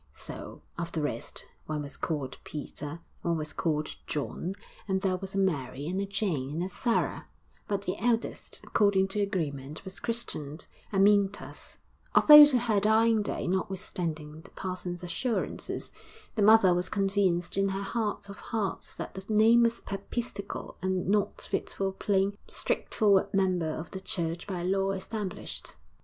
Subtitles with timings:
[0.13, 2.87] So, of the rest, one was called Peter,
[3.21, 4.55] and one was called John,
[4.87, 7.27] and there was a Mary, and a Jane, and a Sarah;
[7.67, 11.77] but the eldest, according to agreement, was christened Amyntas,
[12.15, 15.91] although to her dying day, notwithstanding the parson's assurances,
[16.33, 21.09] the mother was convinced in her heart of hearts that the name was papistical and
[21.09, 25.75] not fit for a plain, straightforward member of the church by law established.